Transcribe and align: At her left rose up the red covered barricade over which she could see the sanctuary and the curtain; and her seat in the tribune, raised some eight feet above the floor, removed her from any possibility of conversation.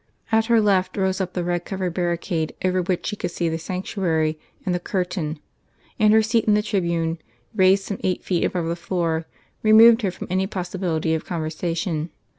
At 0.31 0.47
her 0.47 0.59
left 0.59 0.97
rose 0.97 1.21
up 1.21 1.33
the 1.33 1.43
red 1.43 1.63
covered 1.63 1.93
barricade 1.93 2.55
over 2.65 2.81
which 2.81 3.05
she 3.05 3.15
could 3.15 3.29
see 3.29 3.49
the 3.49 3.59
sanctuary 3.59 4.39
and 4.65 4.73
the 4.73 4.79
curtain; 4.79 5.37
and 5.99 6.11
her 6.11 6.23
seat 6.23 6.45
in 6.45 6.55
the 6.55 6.63
tribune, 6.63 7.19
raised 7.55 7.83
some 7.83 7.99
eight 8.03 8.23
feet 8.23 8.43
above 8.43 8.65
the 8.65 8.75
floor, 8.75 9.27
removed 9.61 10.01
her 10.01 10.09
from 10.09 10.25
any 10.31 10.47
possibility 10.47 11.13
of 11.13 11.23
conversation. 11.25 12.09